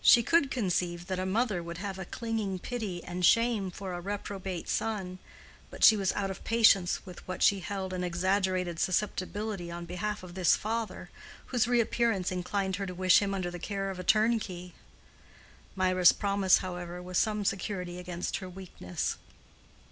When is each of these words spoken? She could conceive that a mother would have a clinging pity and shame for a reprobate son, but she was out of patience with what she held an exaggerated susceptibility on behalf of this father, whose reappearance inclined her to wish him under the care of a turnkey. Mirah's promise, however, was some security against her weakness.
She 0.00 0.24
could 0.24 0.50
conceive 0.50 1.06
that 1.06 1.20
a 1.20 1.24
mother 1.24 1.62
would 1.62 1.78
have 1.78 1.96
a 1.96 2.04
clinging 2.04 2.58
pity 2.58 3.00
and 3.04 3.24
shame 3.24 3.70
for 3.70 3.92
a 3.92 4.00
reprobate 4.00 4.68
son, 4.68 5.20
but 5.70 5.84
she 5.84 5.96
was 5.96 6.10
out 6.14 6.32
of 6.32 6.42
patience 6.42 7.06
with 7.06 7.24
what 7.28 7.44
she 7.44 7.60
held 7.60 7.92
an 7.92 8.02
exaggerated 8.02 8.80
susceptibility 8.80 9.70
on 9.70 9.84
behalf 9.86 10.24
of 10.24 10.34
this 10.34 10.56
father, 10.56 11.10
whose 11.46 11.68
reappearance 11.68 12.32
inclined 12.32 12.74
her 12.74 12.86
to 12.86 12.92
wish 12.96 13.22
him 13.22 13.32
under 13.34 13.52
the 13.52 13.60
care 13.60 13.88
of 13.88 14.00
a 14.00 14.02
turnkey. 14.02 14.72
Mirah's 15.76 16.10
promise, 16.10 16.58
however, 16.58 17.00
was 17.00 17.16
some 17.16 17.44
security 17.44 18.00
against 18.00 18.38
her 18.38 18.48
weakness. 18.48 19.16